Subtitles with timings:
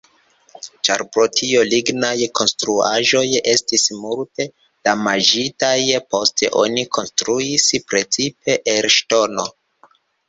[0.87, 4.47] Ĉar pro tio lignaj konstruaĵoj estis multe
[4.89, 5.77] damaĝitaj,
[6.15, 9.47] poste oni konstruis precipe el ŝtono.